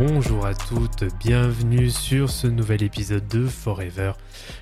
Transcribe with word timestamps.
Bonjour 0.00 0.46
à 0.46 0.54
toutes, 0.54 1.04
bienvenue 1.18 1.90
sur 1.90 2.30
ce 2.30 2.46
nouvel 2.46 2.82
épisode 2.82 3.28
de 3.28 3.44
Forever. 3.46 4.12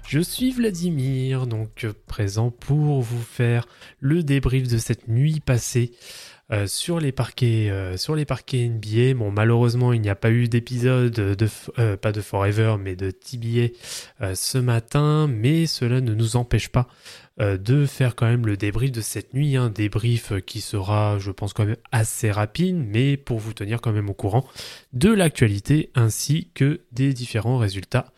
Je 0.05 0.19
suis 0.19 0.51
Vladimir, 0.51 1.47
donc 1.47 1.87
présent 2.09 2.51
pour 2.51 3.03
vous 3.03 3.23
faire 3.23 3.69
le 4.01 4.25
débrief 4.25 4.67
de 4.67 4.79
cette 4.79 5.07
nuit 5.07 5.39
passée 5.39 5.93
euh, 6.51 6.67
sur 6.67 6.99
les 6.99 7.13
parquets, 7.13 7.71
euh, 7.71 7.97
sur 7.97 8.17
les 8.17 8.25
parquets 8.25 8.69
NBA. 8.69 9.15
Bon, 9.15 9.31
malheureusement, 9.31 9.93
il 9.93 10.01
n'y 10.01 10.09
a 10.09 10.17
pas 10.17 10.33
eu 10.33 10.49
d'épisode 10.49 11.13
de, 11.13 11.49
euh, 11.79 11.97
pas 11.97 12.11
de 12.11 12.21
Forever, 12.21 12.75
mais 12.83 12.97
de 12.97 13.13
TBA 13.13 13.69
ce 14.35 14.59
matin, 14.59 15.29
mais 15.29 15.67
cela 15.67 16.01
ne 16.01 16.15
nous 16.15 16.35
empêche 16.35 16.69
pas 16.69 16.89
de 17.39 17.87
faire 17.87 18.17
quand 18.17 18.27
même 18.27 18.47
le 18.47 18.57
débrief 18.57 18.93
de 18.93 19.01
cette 19.01 19.35
nuit, 19.35 19.57
un 19.57 19.71
débrief 19.71 20.33
euh, 20.33 20.41
qui 20.41 20.61
sera, 20.61 21.19
je 21.19 21.31
pense, 21.31 21.53
quand 21.53 21.65
même 21.65 21.77
assez 21.93 22.31
rapide, 22.31 22.77
mais 22.77 23.17
pour 23.17 23.39
vous 23.39 23.53
tenir 23.53 23.81
quand 23.81 23.93
même 23.93 24.11
au 24.11 24.15
courant 24.15 24.47
de 24.93 25.11
l'actualité 25.11 25.91
ainsi 25.95 26.51
que 26.55 26.81
des 26.93 27.13
différents 27.13 27.59
résultats 27.59 28.13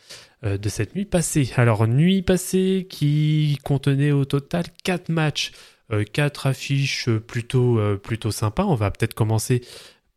euh, 0.44 0.56
de 0.56 0.68
cette 0.68 0.94
nuit 0.94 1.04
passée. 1.04 1.50
Alors, 1.56 1.86
nuit 1.86 2.22
passée 2.22 2.86
qui 2.88 3.58
contenait 3.64 4.12
au 4.12 4.24
total 4.24 4.64
4 4.84 5.10
matchs, 5.10 5.52
4 6.12 6.46
affiches 6.46 7.08
euh, 7.08 7.20
plutôt, 7.20 7.78
euh, 7.78 7.96
plutôt 7.96 8.30
sympas. 8.30 8.64
On 8.64 8.74
va 8.74 8.90
peut-être 8.90 9.14
commencer 9.14 9.62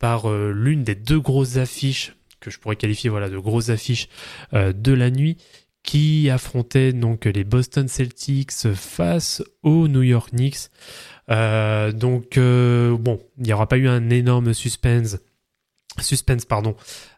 par 0.03 0.29
euh, 0.29 0.51
l'une 0.51 0.83
des 0.83 0.95
deux 0.95 1.19
grosses 1.21 1.55
affiches 1.55 2.13
que 2.41 2.51
je 2.51 2.59
pourrais 2.59 2.75
qualifier 2.75 3.09
voilà, 3.09 3.29
de 3.29 3.37
grosses 3.37 3.69
affiches 3.69 4.09
euh, 4.53 4.73
de 4.73 4.91
la 4.91 5.09
nuit 5.09 5.37
qui 5.83 6.29
affrontait 6.29 6.93
donc 6.93 7.25
les 7.25 7.43
Boston 7.43 7.87
Celtics 7.87 8.73
face 8.73 9.43
aux 9.61 9.87
New 9.87 10.01
York 10.01 10.31
Knicks. 10.31 10.69
Euh, 11.29 11.91
donc 11.91 12.37
euh, 12.37 12.97
bon, 12.97 13.19
il 13.37 13.43
n'y 13.43 13.53
aura 13.53 13.67
pas 13.67 13.77
eu 13.77 13.87
un 13.87 14.09
énorme 14.09 14.53
suspense, 14.53 15.17
suspense 15.99 16.45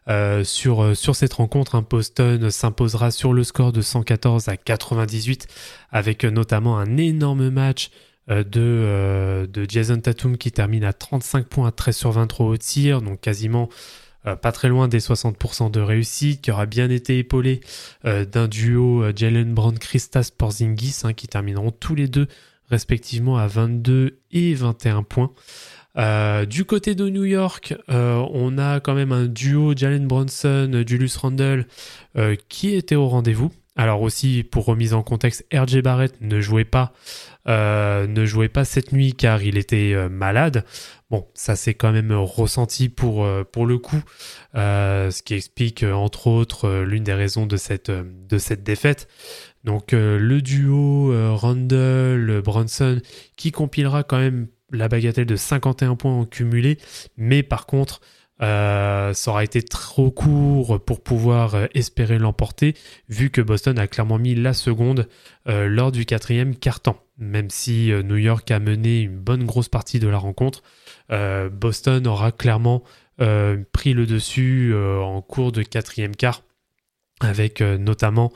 euh, 0.08 0.44
sur 0.44 1.16
cette 1.16 1.32
rencontre. 1.32 1.76
Un 1.76 1.82
Boston 1.88 2.50
s'imposera 2.50 3.12
sur 3.12 3.32
le 3.32 3.44
score 3.44 3.72
de 3.72 3.80
114 3.80 4.48
à 4.48 4.56
98, 4.56 5.46
avec 5.90 6.24
notamment 6.24 6.78
un 6.78 6.96
énorme 6.96 7.50
match 7.50 7.90
de 8.28 9.48
Jason 9.68 10.00
Tatum 10.00 10.36
qui 10.36 10.50
termine 10.50 10.82
à 10.82 10.92
35 10.92 11.46
points 11.46 11.68
à 11.68 11.70
13 11.70 11.96
sur 11.96 12.10
23 12.10 12.46
au 12.46 12.56
tir, 12.56 13.00
donc 13.00 13.20
quasiment 13.20 13.68
pas 14.34 14.50
très 14.50 14.68
loin 14.68 14.88
des 14.88 14.98
60% 14.98 15.70
de 15.70 15.80
réussite, 15.80 16.40
qui 16.40 16.50
aura 16.50 16.66
bien 16.66 16.90
été 16.90 17.18
épaulé 17.18 17.60
euh, 18.04 18.24
d'un 18.24 18.48
duo 18.48 19.04
euh, 19.04 19.12
Jalen 19.14 19.54
Brown 19.54 19.78
Christas 19.78 20.30
Porzingis 20.36 21.02
hein, 21.04 21.12
qui 21.12 21.28
termineront 21.28 21.70
tous 21.70 21.94
les 21.94 22.08
deux 22.08 22.26
respectivement 22.68 23.36
à 23.36 23.46
22 23.46 24.18
et 24.32 24.54
21 24.54 25.04
points. 25.04 25.30
Euh, 25.96 26.44
du 26.44 26.64
côté 26.64 26.94
de 26.94 27.08
New 27.08 27.24
York, 27.24 27.74
euh, 27.88 28.22
on 28.32 28.58
a 28.58 28.80
quand 28.80 28.94
même 28.94 29.12
un 29.12 29.26
duo 29.26 29.74
Jalen 29.74 30.06
Bronson, 30.06 30.70
euh, 30.74 30.84
Julius 30.86 31.16
Randle 31.16 31.66
euh, 32.18 32.36
qui 32.48 32.74
était 32.74 32.96
au 32.96 33.08
rendez-vous. 33.08 33.50
Alors 33.76 34.00
aussi 34.00 34.42
pour 34.42 34.64
remise 34.64 34.94
en 34.94 35.02
contexte, 35.02 35.46
RJ 35.52 35.82
Barrett 35.82 36.14
ne 36.22 36.40
jouait 36.40 36.64
pas, 36.64 36.92
euh, 37.46 38.06
ne 38.06 38.24
jouait 38.24 38.48
pas 38.48 38.64
cette 38.64 38.92
nuit 38.92 39.12
car 39.12 39.42
il 39.42 39.58
était 39.58 39.92
euh, 39.94 40.08
malade. 40.08 40.64
Bon, 41.08 41.28
ça 41.34 41.54
s'est 41.54 41.74
quand 41.74 41.92
même 41.92 42.10
ressenti 42.12 42.88
pour 42.88 43.24
euh, 43.24 43.44
pour 43.44 43.64
le 43.64 43.78
coup, 43.78 44.02
euh, 44.56 45.12
ce 45.12 45.22
qui 45.22 45.34
explique 45.34 45.84
euh, 45.84 45.92
entre 45.92 46.26
autres 46.26 46.64
euh, 46.66 46.84
l'une 46.84 47.04
des 47.04 47.14
raisons 47.14 47.46
de 47.46 47.56
cette 47.56 47.90
euh, 47.90 48.02
défaite. 48.56 49.06
Donc 49.62 49.92
euh, 49.92 50.18
le 50.18 50.42
duo 50.42 51.12
euh, 51.12 51.32
Randle 51.32 52.42
Bronson 52.42 53.00
qui 53.36 53.52
compilera 53.52 54.02
quand 54.02 54.18
même 54.18 54.48
la 54.72 54.88
bagatelle 54.88 55.26
de 55.26 55.36
51 55.36 55.94
points 55.94 56.12
en 56.12 56.24
cumulé, 56.24 56.76
mais 57.16 57.44
par 57.44 57.66
contre 57.66 58.00
euh, 58.42 59.14
ça 59.14 59.30
aura 59.30 59.44
été 59.44 59.62
trop 59.62 60.10
court 60.10 60.84
pour 60.84 61.02
pouvoir 61.02 61.54
euh, 61.54 61.66
espérer 61.74 62.18
l'emporter, 62.18 62.74
vu 63.08 63.30
que 63.30 63.40
Boston 63.40 63.78
a 63.78 63.86
clairement 63.86 64.18
mis 64.18 64.34
la 64.34 64.52
seconde 64.54 65.08
euh, 65.48 65.68
lors 65.68 65.92
du 65.92 66.04
quatrième 66.04 66.56
quart-temps. 66.56 67.05
Même 67.18 67.48
si 67.48 67.92
euh, 67.92 68.02
New 68.02 68.16
York 68.16 68.50
a 68.50 68.58
mené 68.58 69.00
une 69.00 69.18
bonne 69.18 69.44
grosse 69.44 69.68
partie 69.68 69.98
de 69.98 70.08
la 70.08 70.18
rencontre, 70.18 70.62
euh, 71.10 71.48
Boston 71.48 72.06
aura 72.06 72.30
clairement 72.30 72.82
euh, 73.20 73.56
pris 73.72 73.94
le 73.94 74.04
dessus 74.06 74.74
en 74.76 75.22
cours 75.22 75.52
de 75.52 75.62
quatrième 75.62 76.14
quart, 76.14 76.42
avec 77.20 77.62
notamment 77.62 78.32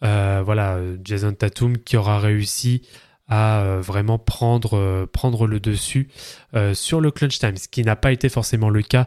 voilà 0.00 0.78
Jason 1.02 1.32
Tatum 1.32 1.76
qui 1.78 1.96
aura 1.96 2.20
réussi 2.20 2.82
à 3.30 3.62
euh, 3.62 3.80
vraiment 3.80 4.18
prendre, 4.18 4.76
euh, 4.76 5.06
prendre 5.06 5.46
le 5.46 5.60
dessus 5.60 6.08
euh, 6.54 6.74
sur 6.74 7.00
le 7.00 7.12
clutch 7.12 7.38
time, 7.38 7.56
ce 7.56 7.68
qui 7.68 7.82
n'a 7.82 7.94
pas 7.94 8.10
été 8.12 8.28
forcément 8.28 8.68
le 8.68 8.82
cas 8.82 9.06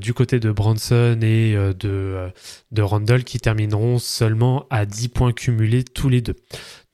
du 0.00 0.12
côté 0.12 0.38
de 0.38 0.52
Branson 0.52 1.18
et 1.22 1.54
de, 1.54 2.30
de 2.70 2.82
Randall 2.82 3.24
qui 3.24 3.40
termineront 3.40 3.98
seulement 3.98 4.66
à 4.68 4.84
10 4.84 5.08
points 5.08 5.32
cumulés 5.32 5.82
tous 5.82 6.08
les 6.08 6.20
deux. 6.20 6.36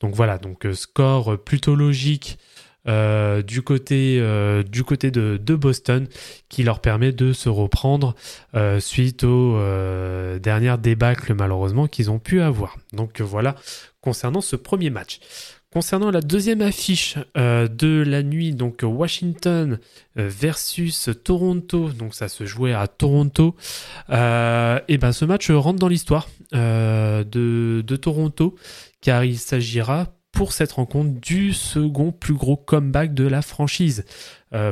Donc 0.01 0.15
voilà, 0.15 0.39
donc 0.39 0.67
score 0.73 1.43
plutôt 1.43 1.75
logique 1.75 2.39
du 2.87 3.63
côté, 3.63 4.23
du 4.71 4.85
côté 4.85 5.11
de, 5.11 5.37
de 5.37 5.55
Boston 5.55 6.07
qui 6.49 6.63
leur 6.63 6.81
permet 6.81 7.13
de 7.13 7.33
se 7.33 7.49
reprendre 7.49 8.15
suite 8.79 9.25
aux 9.25 9.59
dernières 10.39 10.79
débâcles 10.79 11.35
malheureusement 11.35 11.89
qu'ils 11.89 12.11
ont 12.11 12.19
pu 12.21 12.41
avoir. 12.41 12.77
Donc 12.93 13.21
voilà 13.21 13.57
concernant 14.01 14.41
ce 14.41 14.57
premier 14.57 14.91
match. 14.91 15.21
Concernant 15.73 16.11
la 16.11 16.21
deuxième 16.21 16.63
affiche 16.63 17.17
euh, 17.37 17.69
de 17.69 18.03
la 18.05 18.25
nuit, 18.25 18.55
donc 18.55 18.81
Washington 18.83 19.79
euh, 20.19 20.29
versus 20.29 21.09
Toronto, 21.23 21.91
donc 21.91 22.13
ça 22.13 22.29
se 22.29 22.45
jouait 22.45 22.73
à 22.73 22.89
Toronto, 22.89 23.55
euh, 24.11 24.81
et 24.89 24.99
ben 24.99 25.13
ce 25.13 25.25
match 25.25 25.49
rentre 25.53 25.79
dans 25.79 25.87
l'histoire 25.87 26.29
de, 26.53 27.23
de 27.25 27.97
Toronto, 27.97 28.57
car 29.01 29.25
il 29.25 29.39
s'agira 29.39 30.09
pour 30.33 30.53
cette 30.53 30.73
rencontre 30.73 31.21
du 31.21 31.53
second 31.53 32.11
plus 32.11 32.35
gros 32.35 32.57
comeback 32.57 33.15
de 33.15 33.29
la 33.29 33.41
franchise. 33.41 34.05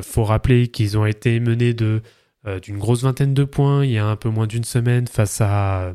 Faut 0.02 0.24
rappeler 0.24 0.66
qu'ils 0.66 0.98
ont 0.98 1.06
été 1.06 1.38
menés 1.38 1.74
de 1.74 2.02
d'une 2.62 2.78
grosse 2.78 3.02
vingtaine 3.02 3.34
de 3.34 3.44
points 3.44 3.84
il 3.84 3.92
y 3.92 3.98
a 3.98 4.06
un 4.06 4.16
peu 4.16 4.30
moins 4.30 4.46
d'une 4.48 4.64
semaine 4.64 5.06
face 5.06 5.40
à 5.40 5.92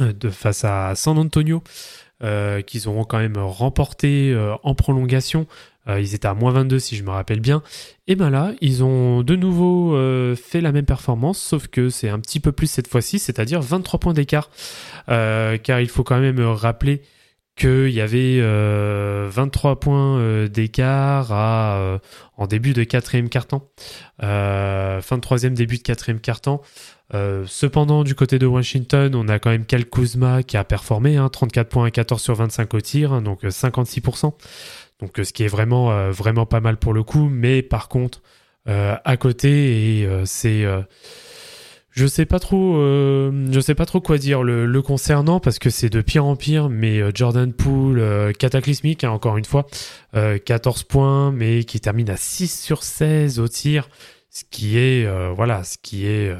de 0.00 0.30
face 0.30 0.64
à 0.64 0.94
San 0.94 1.18
Antonio 1.18 1.62
qu'ils 2.20 2.88
auront 2.88 3.04
quand 3.04 3.18
même 3.18 3.36
remporté 3.36 4.32
euh, 4.32 4.54
en 4.62 4.74
prolongation. 4.74 5.46
Euh, 5.88 6.00
ils 6.00 6.14
étaient 6.14 6.26
à 6.26 6.34
moins 6.34 6.50
22 6.50 6.78
si 6.78 6.96
je 6.96 7.04
me 7.04 7.10
rappelle 7.10 7.40
bien. 7.40 7.62
Et 8.08 8.16
ben 8.16 8.30
là, 8.30 8.52
ils 8.60 8.82
ont 8.82 9.22
de 9.22 9.36
nouveau 9.36 9.94
euh, 9.94 10.34
fait 10.34 10.60
la 10.60 10.72
même 10.72 10.84
performance, 10.84 11.38
sauf 11.38 11.68
que 11.68 11.88
c'est 11.90 12.08
un 12.08 12.18
petit 12.18 12.40
peu 12.40 12.52
plus 12.52 12.66
cette 12.66 12.88
fois-ci, 12.88 13.18
c'est-à-dire 13.18 13.60
23 13.60 14.00
points 14.00 14.12
d'écart. 14.12 14.50
Euh, 15.08 15.58
car 15.58 15.80
il 15.80 15.88
faut 15.88 16.02
quand 16.02 16.18
même 16.18 16.40
rappeler 16.40 17.02
qu'il 17.56 17.88
y 17.88 18.02
avait 18.02 18.38
euh, 18.40 19.28
23 19.30 19.80
points 19.80 20.18
euh, 20.18 20.46
d'écart 20.46 21.28
euh, 21.32 21.98
en 22.36 22.46
début 22.46 22.74
de 22.74 22.84
quatrième. 22.84 23.28
Euh, 24.22 25.00
fin 25.00 25.16
de 25.16 25.22
troisième, 25.22 25.54
début 25.54 25.78
de 25.78 25.82
quatrième 25.82 26.20
quart-temps. 26.20 26.60
Euh, 27.14 27.44
cependant, 27.46 28.02
du 28.04 28.14
côté 28.14 28.38
de 28.38 28.46
Washington, 28.46 29.14
on 29.14 29.28
a 29.28 29.38
quand 29.38 29.50
même 29.50 29.64
Cal 29.64 29.86
Kuzma 29.86 30.42
qui 30.42 30.56
a 30.56 30.64
performé, 30.64 31.16
hein, 31.16 31.28
34 31.28 31.68
points 31.68 31.86
à 31.86 31.90
14 31.90 32.20
sur 32.20 32.34
25 32.34 32.74
au 32.74 32.80
tir, 32.80 33.12
hein, 33.12 33.22
donc 33.22 33.44
euh, 33.44 33.50
56%. 33.50 34.32
Donc 35.00 35.18
euh, 35.18 35.24
ce 35.24 35.32
qui 35.32 35.44
est 35.44 35.48
vraiment, 35.48 35.92
euh, 35.92 36.10
vraiment 36.10 36.46
pas 36.46 36.60
mal 36.60 36.76
pour 36.78 36.92
le 36.92 37.02
coup, 37.02 37.28
mais 37.30 37.62
par 37.62 37.88
contre, 37.88 38.22
euh, 38.68 38.96
à 39.04 39.16
côté, 39.16 40.04
euh, 40.06 40.24
c'est... 40.24 40.64
euh, 40.64 40.82
je 41.92 42.06
sais 42.06 42.26
pas 42.26 42.38
trop, 42.38 42.76
euh, 42.76 43.48
je 43.50 43.58
sais 43.58 43.74
pas 43.74 43.86
trop 43.86 44.02
quoi 44.02 44.18
dire 44.18 44.42
le, 44.42 44.82
concernant 44.82 45.40
parce 45.40 45.58
que 45.58 45.70
c'est 45.70 45.88
de 45.88 46.02
pire 46.02 46.26
en 46.26 46.36
pire. 46.36 46.68
Mais 46.68 47.00
euh, 47.00 47.10
Jordan 47.14 47.50
Poole, 47.54 48.00
euh, 48.00 48.32
cataclysmique 48.32 49.02
hein, 49.02 49.10
encore 49.10 49.38
une 49.38 49.46
fois, 49.46 49.66
euh, 50.14 50.36
14 50.38 50.82
points, 50.82 51.32
mais 51.32 51.64
qui 51.64 51.80
termine 51.80 52.10
à 52.10 52.18
6 52.18 52.48
sur 52.60 52.82
16 52.82 53.38
au 53.40 53.48
tir, 53.48 53.88
ce 54.28 54.44
qui 54.50 54.76
est 54.76 55.06
euh, 55.06 55.32
voilà, 55.34 55.64
ce 55.64 55.78
qui 55.80 56.04
est 56.06 56.28
euh, 56.28 56.36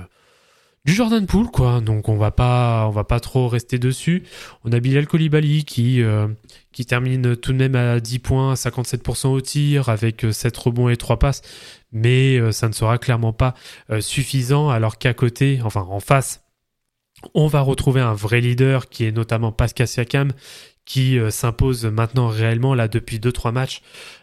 du 0.86 0.94
Jordan 0.94 1.26
Poole 1.26 1.50
quoi. 1.50 1.80
Donc 1.82 2.08
on 2.08 2.16
va 2.16 2.30
pas, 2.30 2.86
on 2.86 2.90
va 2.90 3.04
pas 3.04 3.20
trop 3.20 3.48
rester 3.48 3.78
dessus. 3.78 4.22
On 4.64 4.72
a 4.72 4.80
Bilal 4.80 5.06
Koulibaly 5.06 5.64
qui 5.64 6.02
euh, 6.02 6.28
qui 6.72 6.86
termine 6.86 7.36
tout 7.36 7.52
de 7.52 7.58
même 7.58 7.74
à 7.74 8.00
10 8.00 8.20
points, 8.20 8.54
57% 8.54 9.28
au 9.28 9.40
tir 9.42 9.90
avec 9.90 10.24
euh, 10.24 10.32
7 10.32 10.56
rebonds 10.56 10.88
et 10.88 10.96
3 10.96 11.18
passes, 11.18 11.42
mais 11.92 12.38
euh, 12.38 12.52
ça 12.52 12.68
ne 12.68 12.72
sera 12.72 12.96
clairement 12.96 13.34
pas 13.34 13.54
euh, 13.90 14.00
suffisant 14.00 14.70
alors 14.70 14.96
qu'à 14.96 15.12
côté, 15.12 15.60
enfin 15.62 15.86
en 15.90 16.00
face 16.00 16.42
On 17.34 17.48
va 17.48 17.60
retrouver 17.60 18.00
un 18.00 18.14
vrai 18.14 18.40
leader 18.40 18.88
qui 18.88 19.04
est 19.04 19.12
notamment 19.12 19.52
Pascal 19.52 19.88
Siakam, 19.88 20.32
qui 20.86 21.18
euh, 21.18 21.30
s'impose 21.30 21.84
maintenant 21.84 22.28
réellement 22.28 22.74
là 22.74 22.88
depuis 22.88 23.18
2-3 23.18 23.52
matchs, 23.52 23.82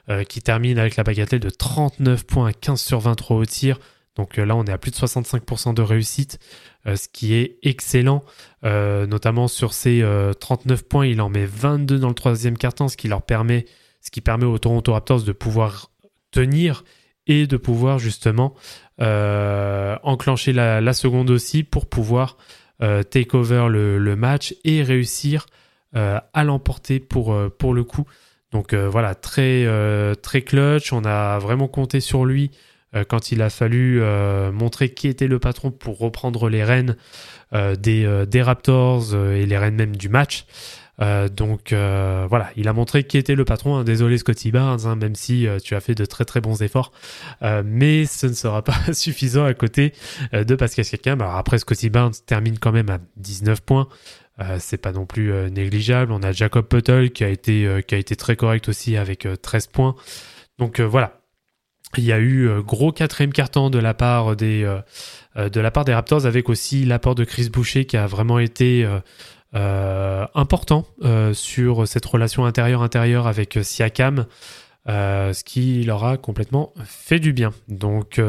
euh, 0.09 0.23
qui 0.23 0.41
termine 0.41 0.79
avec 0.79 0.95
la 0.95 1.03
bagatelle 1.03 1.41
de 1.41 1.49
39 1.51 2.25
points 2.25 2.47
à 2.47 2.53
15 2.53 2.81
sur 2.81 2.99
23 2.99 3.37
au 3.37 3.45
tir. 3.45 3.79
Donc 4.15 4.37
euh, 4.37 4.45
là, 4.45 4.55
on 4.55 4.63
est 4.65 4.71
à 4.71 4.77
plus 4.77 4.91
de 4.91 4.95
65% 4.95 5.73
de 5.73 5.81
réussite, 5.81 6.39
ce 6.85 7.07
qui 7.07 7.33
est 7.33 7.57
excellent. 7.63 8.23
notamment 8.63 9.47
sur 9.47 9.73
ces 9.73 10.03
39 10.39 10.83
points, 10.83 11.05
il 11.05 11.21
en 11.21 11.29
met 11.29 11.45
22 11.45 11.97
dans 11.97 12.09
le 12.09 12.13
troisième 12.13 12.57
quart-temps, 12.57 12.89
ce 12.89 12.97
qui 12.97 13.07
leur 13.07 13.21
permet, 13.21 13.65
ce 14.01 14.11
qui 14.11 14.19
permet 14.19 14.45
aux 14.45 14.57
Toronto 14.57 14.91
Raptors 14.91 15.23
de 15.23 15.31
pouvoir 15.31 15.91
tenir 16.31 16.83
et 17.25 17.47
de 17.47 17.55
pouvoir 17.55 17.99
justement 17.99 18.53
enclencher 18.99 20.51
la, 20.51 20.93
seconde 20.93 21.29
aussi 21.29 21.63
pour 21.63 21.85
pouvoir 21.85 22.35
take 22.79 23.33
over 23.33 23.67
le, 23.69 24.15
match 24.17 24.53
et 24.65 24.83
réussir 24.83 25.45
euh, 25.95 26.19
à 26.33 26.43
l'emporter 26.43 26.99
pour, 26.99 27.33
euh, 27.33 27.55
le 27.71 27.83
coup. 27.83 28.05
Donc 28.51 28.73
euh, 28.73 28.89
voilà, 28.89 29.13
très, 29.13 29.67
très 30.23 30.41
clutch. 30.41 30.91
On 30.91 31.05
a 31.05 31.37
vraiment 31.37 31.67
compté 31.67 31.99
sur 31.99 32.25
lui 32.25 32.49
quand 33.07 33.31
il 33.31 33.41
a 33.41 33.49
fallu 33.49 34.01
montrer 34.51 34.89
qui 34.89 35.07
était 35.07 35.27
le 35.27 35.39
patron 35.39 35.71
pour 35.71 35.97
reprendre 35.97 36.49
les 36.49 36.63
rênes 36.63 36.95
des, 37.51 38.25
des, 38.27 38.41
Raptors 38.41 39.15
et 39.15 39.45
les 39.45 39.57
rênes 39.57 39.75
même 39.75 39.95
du 39.95 40.09
match. 40.09 40.45
donc 40.99 41.73
voilà, 41.73 42.51
il 42.55 42.67
a 42.67 42.73
montré 42.73 43.03
qui 43.03 43.17
était 43.17 43.35
le 43.35 43.45
patron. 43.45 43.77
Hein. 43.77 43.83
Désolé 43.83 44.17
Scotty 44.17 44.51
Barnes, 44.51 44.85
hein, 44.85 44.95
même 44.95 45.15
si 45.15 45.47
tu 45.63 45.75
as 45.75 45.79
fait 45.79 45.95
de 45.95 46.05
très 46.05 46.25
très 46.25 46.41
bons 46.41 46.61
efforts, 46.61 46.91
mais 47.63 48.05
ce 48.05 48.27
ne 48.27 48.33
sera 48.33 48.63
pas 48.63 48.77
suffisant 48.93 49.45
à 49.45 49.53
côté 49.53 49.93
de 50.31 50.55
Pascal 50.55 50.85
Siakam. 50.85 51.21
Alors 51.21 51.35
après 51.35 51.57
Scotty 51.57 51.89
Barnes 51.89 52.13
termine 52.25 52.59
quand 52.59 52.71
même 52.71 52.89
à 52.89 52.99
19 53.17 53.61
points. 53.61 53.87
Euh, 54.39 54.57
c'est 54.59 54.77
pas 54.77 54.91
non 54.91 55.05
plus 55.05 55.31
euh, 55.31 55.49
négligeable. 55.49 56.11
On 56.11 56.23
a 56.23 56.31
Jacob 56.31 56.65
Puttle 56.65 57.11
qui 57.11 57.23
a 57.23 57.29
été, 57.29 57.65
euh, 57.67 57.81
qui 57.81 57.93
a 57.95 57.97
été 57.97 58.15
très 58.15 58.35
correct 58.35 58.67
aussi 58.67 58.97
avec 58.97 59.27
13 59.41 59.67
points. 59.67 59.95
Donc 60.57 60.79
voilà. 60.79 61.22
Il 61.97 62.03
y 62.03 62.11
a 62.11 62.19
eu 62.19 62.49
gros 62.65 62.91
quatrième 62.91 63.33
carton 63.33 63.69
de 63.69 63.79
la 63.79 63.93
part 63.93 64.35
des 64.35 64.63
de 65.35 65.59
la 65.59 65.71
part 65.71 65.85
des 65.85 65.93
Raptors 65.93 66.25
avec 66.25 66.49
aussi 66.49 66.85
l'apport 66.85 67.15
de 67.15 67.23
Chris 67.23 67.49
Boucher 67.49 67.85
qui 67.85 67.97
a 67.97 68.07
vraiment 68.07 68.39
été 68.39 68.87
important 69.53 70.85
sur 71.33 71.87
cette 71.87 72.05
relation 72.05 72.45
intérieure-intérieure 72.45 73.27
avec 73.27 73.59
Siakam. 73.61 74.25
ce 74.87 75.43
qui 75.43 75.83
leur 75.83 76.03
a 76.03 76.17
complètement 76.17 76.73
fait 76.85 77.19
du 77.19 77.33
bien. 77.33 77.51
Donc 77.67 78.19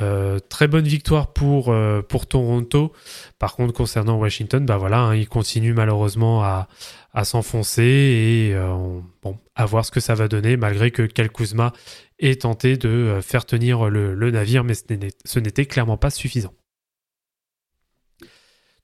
euh, 0.00 0.38
très 0.48 0.68
bonne 0.68 0.84
victoire 0.84 1.32
pour, 1.32 1.70
euh, 1.70 2.00
pour 2.00 2.26
Toronto. 2.26 2.92
Par 3.38 3.56
contre, 3.56 3.72
concernant 3.72 4.16
Washington, 4.18 4.64
bah 4.64 4.76
voilà, 4.76 5.00
hein, 5.00 5.16
il 5.16 5.28
continue 5.28 5.72
malheureusement 5.72 6.44
à, 6.44 6.68
à 7.12 7.24
s'enfoncer 7.24 7.82
et 7.82 8.54
euh, 8.54 9.00
bon, 9.22 9.36
à 9.56 9.66
voir 9.66 9.84
ce 9.84 9.90
que 9.90 9.98
ça 9.98 10.14
va 10.14 10.28
donner, 10.28 10.56
malgré 10.56 10.92
que 10.92 11.02
Cal 11.02 11.30
Kuzma 11.30 11.72
ait 12.20 12.36
tenté 12.36 12.76
de 12.76 13.20
faire 13.22 13.44
tenir 13.44 13.88
le, 13.88 14.30
navire, 14.30 14.64
mais 14.64 14.74
ce 14.74 15.38
n'était 15.38 15.66
clairement 15.66 15.96
pas 15.96 16.10
suffisant. 16.10 16.54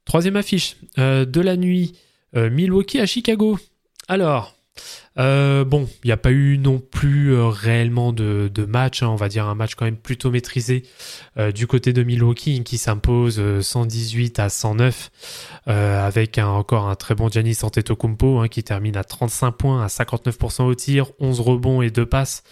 Troisième 0.05 0.37
affiche 0.37 0.77
de 0.97 1.41
la 1.41 1.56
nuit, 1.56 1.99
Milwaukee 2.35 3.00
à 3.00 3.06
Chicago. 3.06 3.59
Alors, 4.09 4.56
euh, 5.19 5.65
bon, 5.65 5.88
il 6.05 6.09
n'y 6.09 6.12
a 6.12 6.17
pas 6.17 6.31
eu 6.31 6.59
non 6.59 6.79
plus 6.79 7.33
euh, 7.33 7.49
réellement 7.49 8.12
de, 8.12 8.50
match, 8.69 9.03
hein. 9.03 9.09
on 9.09 9.17
va 9.17 9.29
dire 9.29 9.47
un 9.47 9.55
match 9.55 9.75
quand 9.75 9.87
même 9.87 9.97
plutôt 9.97 10.31
maîtrisé 10.31 10.83
euh, 11.38 11.53
du 11.53 11.67
côté 11.67 11.93
de 11.93 12.03
Milwaukee 12.03 12.62
qui 12.65 12.77
s'impose 12.77 13.43
118 13.61 14.38
à 14.38 14.49
109 14.49 15.11
avec 15.67 16.38
encore 16.38 16.88
un 16.88 16.94
très 16.94 17.15
bon 17.15 17.29
Giannis 17.29 17.59
Antetokounmpo 17.62 18.38
hein, 18.38 18.49
qui 18.49 18.62
termine 18.62 18.97
à 18.97 19.05
35 19.05 19.53
points, 19.53 19.83
à 19.83 19.88
59% 19.88 20.65
au 20.65 20.75
tir, 20.75 21.11
11 21.19 21.41
rebonds 21.41 21.83
et 21.83 21.91
2 21.91 22.06
passes. 22.06 22.43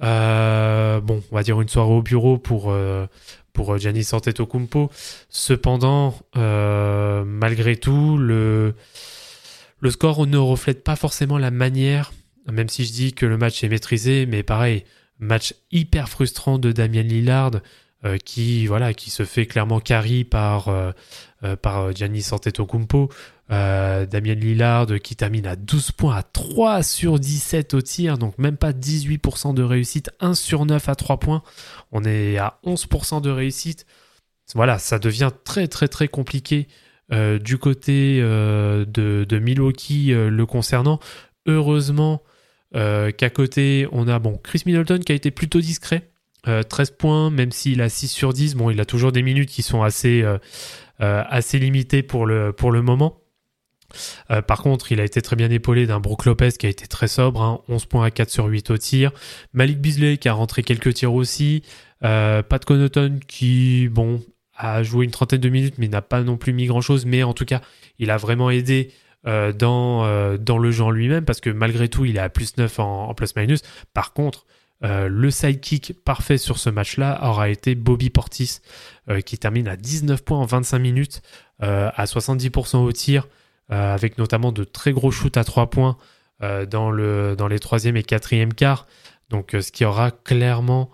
Bon, 0.00 1.22
on 1.30 1.34
va 1.34 1.42
dire 1.42 1.60
une 1.60 1.68
soirée 1.68 1.92
au 1.92 2.02
bureau 2.02 2.38
pour 2.38 2.74
pour 3.52 3.78
Giannis 3.78 4.08
Antetokounmpo. 4.12 4.90
Cependant, 5.28 6.14
malgré 6.34 7.76
tout, 7.76 8.16
le 8.18 8.74
le 9.82 9.90
score 9.90 10.26
ne 10.28 10.38
reflète 10.38 10.84
pas 10.84 10.94
forcément 10.94 11.38
la 11.38 11.50
manière, 11.50 12.12
même 12.50 12.68
si 12.68 12.84
je 12.84 12.92
dis 12.92 13.12
que 13.14 13.26
le 13.26 13.36
match 13.36 13.64
est 13.64 13.68
maîtrisé, 13.68 14.26
mais 14.26 14.44
pareil, 14.44 14.84
match 15.18 15.54
hyper 15.72 16.08
frustrant 16.08 16.58
de 16.58 16.70
Damien 16.70 17.02
Lillard, 17.02 17.50
euh, 18.04 18.18
qui 18.18 18.66
voilà, 18.66 18.94
qui 18.94 19.10
se 19.10 19.24
fait 19.24 19.46
clairement 19.46 19.80
carry 19.80 20.24
par 20.24 20.68
euh, 20.68 20.92
euh, 21.44 21.56
par 21.56 21.94
Giannis 21.94 22.28
Antetokounmpo. 22.32 23.10
Damien 23.48 24.32
Lillard 24.32 24.86
qui 25.04 25.14
termine 25.14 25.46
à 25.46 25.56
12 25.56 25.92
points 25.92 26.16
à 26.16 26.22
3 26.22 26.82
sur 26.82 27.18
17 27.18 27.74
au 27.74 27.82
tir, 27.82 28.16
donc 28.16 28.38
même 28.38 28.56
pas 28.56 28.72
18% 28.72 29.52
de 29.52 29.62
réussite, 29.62 30.10
1 30.20 30.32
sur 30.32 30.64
9 30.64 30.88
à 30.88 30.94
3 30.94 31.18
points. 31.18 31.42
On 31.90 32.02
est 32.02 32.38
à 32.38 32.58
11% 32.64 33.20
de 33.20 33.28
réussite. 33.28 33.84
Voilà, 34.54 34.78
ça 34.78 34.98
devient 34.98 35.30
très 35.44 35.68
très 35.68 35.88
très 35.88 36.08
compliqué 36.08 36.66
euh, 37.12 37.38
du 37.38 37.58
côté 37.58 38.20
euh, 38.22 38.86
de, 38.86 39.38
Milwaukee 39.38 40.12
euh, 40.12 40.30
le 40.30 40.46
concernant. 40.46 40.98
Heureusement 41.46 42.22
qu'à 42.72 43.28
côté, 43.28 43.86
on 43.92 44.08
a 44.08 44.18
bon, 44.18 44.40
Chris 44.42 44.62
Middleton 44.64 45.00
qui 45.00 45.12
a 45.12 45.14
été 45.14 45.30
plutôt 45.30 45.60
discret. 45.60 46.10
13 46.44 46.92
points, 46.92 47.30
même 47.30 47.52
s'il 47.52 47.80
a 47.82 47.88
6 47.88 48.08
sur 48.08 48.32
10. 48.32 48.54
Bon, 48.56 48.70
il 48.70 48.80
a 48.80 48.84
toujours 48.84 49.12
des 49.12 49.22
minutes 49.22 49.50
qui 49.50 49.62
sont 49.62 49.82
assez, 49.82 50.24
assez 50.98 51.58
limitées 51.58 52.02
pour 52.02 52.26
le, 52.26 52.52
moment. 52.82 53.20
par 54.48 54.62
contre, 54.62 54.92
il 54.92 55.00
a 55.00 55.04
été 55.04 55.22
très 55.22 55.36
bien 55.36 55.50
épaulé 55.50 55.86
d'un 55.86 56.00
Brook 56.00 56.24
Lopez 56.24 56.52
qui 56.58 56.66
a 56.66 56.68
été 56.68 56.86
très 56.86 57.08
sobre, 57.08 57.62
11 57.68 57.82
hein, 57.82 57.86
points 57.88 58.04
à 58.04 58.10
4 58.10 58.30
sur 58.30 58.46
8 58.46 58.70
au 58.70 58.78
tir. 58.78 59.12
Malik 59.52 59.80
Beasley 59.80 60.16
qui 60.16 60.28
a 60.28 60.32
rentré 60.32 60.62
quelques 60.62 60.94
tirs 60.94 61.14
aussi. 61.14 61.62
Pat 62.00 62.64
Connaughton 62.64 63.20
qui, 63.28 63.88
bon, 63.88 64.20
a 64.56 64.82
joué 64.82 65.04
une 65.04 65.10
trentaine 65.10 65.40
de 65.40 65.48
minutes, 65.48 65.74
mais 65.78 65.88
n'a 65.88 66.02
pas 66.02 66.22
non 66.22 66.36
plus 66.36 66.52
mis 66.52 66.66
grand-chose. 66.66 67.06
Mais 67.06 67.22
en 67.22 67.34
tout 67.34 67.44
cas, 67.44 67.60
il 67.98 68.10
a 68.10 68.16
vraiment 68.16 68.50
aidé 68.50 68.92
euh, 69.26 69.52
dans, 69.52 70.04
euh, 70.04 70.36
le 70.36 70.70
jeu 70.70 70.84
en 70.84 70.90
lui-même, 70.90 71.24
parce 71.24 71.40
que 71.40 71.50
malgré 71.50 71.88
tout, 71.88 72.04
il 72.04 72.16
est 72.16 72.20
à 72.20 72.28
plus 72.28 72.56
9 72.56 72.78
en, 72.78 73.14
plus-minus. 73.14 73.62
Par 73.94 74.12
contre, 74.12 74.46
euh, 74.84 75.08
le 75.08 75.30
sidekick 75.30 75.94
parfait 76.04 76.38
sur 76.38 76.58
ce 76.58 76.70
match-là 76.70 77.20
aura 77.22 77.48
été 77.48 77.74
Bobby 77.74 78.10
Portis, 78.10 78.60
qui 79.26 79.36
termine 79.36 79.66
à 79.66 79.76
19 79.76 80.22
points 80.24 80.38
en 80.38 80.46
25 80.46 80.78
minutes, 80.78 81.22
à 81.58 82.04
70% 82.04 82.76
au 82.78 82.92
tir, 82.92 83.26
avec 83.68 84.16
notamment 84.16 84.52
de 84.52 84.62
très 84.62 84.92
gros 84.92 85.10
shoots 85.10 85.36
à 85.36 85.42
3 85.42 85.70
points 85.70 85.96
dans, 86.40 86.92
le, 86.92 87.34
dans 87.36 87.48
les 87.48 87.58
troisième 87.58 87.96
et 87.96 88.04
quatrième 88.04 88.54
quarts. 88.54 88.86
Donc, 89.28 89.56
ce 89.60 89.72
qui 89.72 89.84
aura 89.84 90.12
clairement 90.12 90.88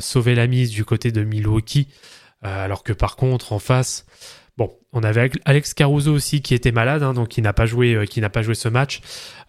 sauvé 0.00 0.34
la 0.34 0.46
mise 0.46 0.70
du 0.70 0.84
côté 0.84 1.10
de 1.10 1.24
Milwaukee. 1.24 1.88
Euh, 2.44 2.64
alors 2.64 2.82
que 2.82 2.92
par 2.92 3.16
contre, 3.16 3.52
en 3.52 3.58
face, 3.58 4.06
on 4.92 5.04
avait 5.04 5.30
Alex 5.44 5.72
Caruso 5.72 6.12
aussi 6.12 6.42
qui 6.42 6.52
était 6.52 6.72
malade, 6.72 7.04
hein, 7.04 7.14
donc 7.14 7.28
qui 7.28 7.42
n'a 7.42 7.52
pas 7.52 7.64
joué, 7.64 7.94
euh, 7.94 8.04
ce 8.06 8.68
match. 8.68 9.00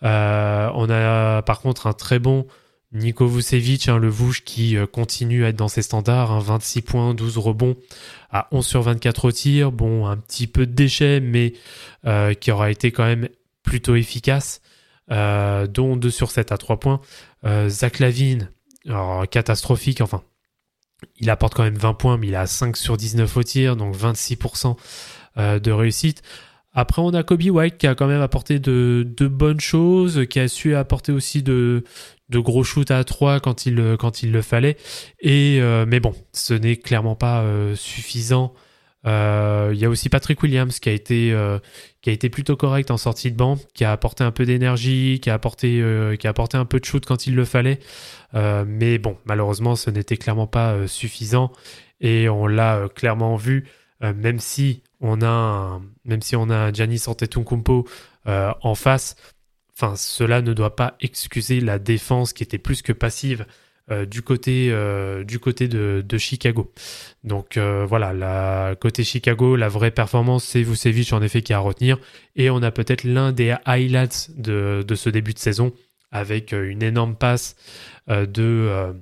Euh, 0.03 0.69
on 0.75 0.87
a 0.89 1.41
par 1.41 1.61
contre 1.61 1.87
un 1.87 1.93
très 1.93 2.19
bon 2.19 2.45
Niko 2.93 3.27
Vucevic, 3.27 3.87
hein, 3.87 3.97
le 3.97 4.09
Vouche 4.09 4.43
qui 4.43 4.75
continue 4.91 5.45
à 5.45 5.49
être 5.49 5.55
dans 5.55 5.67
ses 5.67 5.81
standards, 5.81 6.41
26 6.41 6.79
hein, 6.79 6.81
points, 6.85 7.13
12 7.13 7.37
rebonds, 7.37 7.77
à 8.31 8.47
11 8.51 8.65
sur 8.65 8.81
24 8.81 9.25
au 9.25 9.31
tir. 9.31 9.71
Bon, 9.71 10.07
un 10.07 10.17
petit 10.17 10.47
peu 10.47 10.65
de 10.65 10.73
déchets, 10.73 11.19
mais 11.19 11.53
qui 12.39 12.51
aura 12.51 12.69
été 12.69 12.91
quand 12.91 13.05
même 13.05 13.29
plutôt 13.63 13.95
efficace, 13.95 14.61
dont 15.09 15.95
2 15.95 16.09
sur 16.09 16.31
7 16.31 16.51
à 16.51 16.57
3 16.57 16.79
points. 16.79 17.01
Zach 17.67 17.99
Lavine, 17.99 18.49
alors, 18.87 19.27
catastrophique, 19.29 20.01
enfin 20.01 20.23
il 21.19 21.29
apporte 21.29 21.53
quand 21.53 21.63
même 21.63 21.77
20 21.77 21.93
points, 21.93 22.17
mais 22.17 22.27
il 22.27 22.35
a 22.35 22.47
5 22.47 22.77
sur 22.77 22.97
19 22.97 23.37
au 23.37 23.43
tir, 23.43 23.75
donc 23.75 23.95
26% 23.95 24.75
euh, 25.37 25.59
de 25.59 25.71
réussite. 25.71 26.21
Après, 26.73 27.01
on 27.01 27.13
a 27.13 27.23
Kobe 27.23 27.43
White 27.43 27.77
qui 27.77 27.87
a 27.87 27.95
quand 27.95 28.07
même 28.07 28.21
apporté 28.21 28.59
de, 28.59 29.05
bonnes 29.19 29.59
choses, 29.59 30.25
qui 30.29 30.39
a 30.39 30.47
su 30.47 30.73
apporter 30.73 31.11
aussi 31.11 31.43
de, 31.43 31.83
gros 32.39 32.63
shoots 32.63 32.91
à 32.91 33.03
3 33.03 33.39
quand 33.39 33.65
il, 33.65 33.95
quand 33.99 34.23
il 34.23 34.31
le 34.31 34.41
fallait. 34.41 34.77
Et, 35.19 35.59
euh, 35.61 35.85
mais 35.87 35.99
bon, 35.99 36.13
ce 36.33 36.53
n'est 36.53 36.77
clairement 36.77 37.15
pas 37.15 37.41
euh, 37.41 37.75
suffisant 37.75 38.53
euh, 39.07 39.71
il 39.73 39.79
y 39.79 39.85
a 39.85 39.89
aussi 39.89 40.09
Patrick 40.09 40.41
Williams 40.43 40.79
qui 40.79 40.89
a 40.89 40.91
été 40.91 41.31
euh, 41.33 41.59
plutôt 42.31 42.55
correct 42.55 42.91
en 42.91 42.97
sortie 42.97 43.31
de 43.31 43.37
banc, 43.37 43.57
qui 43.73 43.83
a 43.83 43.91
apporté 43.91 44.23
un 44.23 44.31
peu 44.31 44.45
d'énergie, 44.45 45.19
qui 45.21 45.29
a 45.29 45.33
apporté 45.33 45.81
euh, 45.81 46.15
qui 46.15 46.27
a 46.27 46.29
apporté 46.29 46.57
un 46.57 46.65
peu 46.65 46.79
de 46.79 46.85
shoot 46.85 47.05
quand 47.05 47.27
il 47.27 47.35
le 47.35 47.45
fallait. 47.45 47.79
mais 48.33 48.97
bon, 48.97 49.17
malheureusement, 49.25 49.75
ce 49.75 49.89
n'était 49.89 50.17
clairement 50.17 50.47
pas 50.47 50.87
suffisant 50.87 51.51
et 51.99 52.29
on 52.29 52.47
l'a 52.47 52.87
clairement 52.95 53.35
vu. 53.35 53.67
même 54.01 54.39
si 54.39 54.83
on 54.99 55.21
a 55.21 55.27
un, 55.27 55.81
même 56.05 56.21
si 56.21 56.35
on 56.35 56.49
a 56.49 56.71
Giannis 56.71 57.03
Antetokounmpo 57.07 57.87
en 58.25 58.75
face, 58.75 59.15
enfin 59.81 59.95
cela 59.95 60.41
ne 60.41 60.53
doit 60.53 60.75
pas 60.75 60.95
excuser 60.99 61.59
la 61.59 61.79
défense 61.79 62.33
qui 62.33 62.43
était 62.43 62.57
plus 62.57 62.81
que 62.81 62.93
passive 62.93 63.45
euh, 63.89 64.05
du 64.05 64.21
côté, 64.21 64.69
euh, 64.71 65.23
du 65.23 65.39
côté 65.39 65.67
de, 65.67 66.17
Chicago. 66.17 66.71
Donc 67.23 67.57
euh, 67.57 67.85
voilà, 67.87 68.75
côté 68.75 69.03
Chicago, 69.03 69.55
la 69.55 69.69
vraie 69.69 69.91
performance, 69.91 70.43
c'est 70.43 70.61
Vucevic 70.61 71.11
en 71.13 71.21
effet 71.21 71.41
qui 71.41 71.53
a 71.53 71.57
à 71.57 71.59
retenir. 71.59 71.97
Et 72.35 72.49
on 72.49 72.61
a 72.61 72.71
peut-être 72.71 73.03
l'un 73.03 73.31
des 73.31 73.55
highlights 73.65 74.29
de, 74.37 74.85
ce 74.95 75.09
début 75.09 75.33
de 75.33 75.39
saison 75.39 75.73
avec 76.11 76.51
une 76.51 76.83
énorme 76.83 77.15
passe 77.15 77.55
de, 78.07 78.93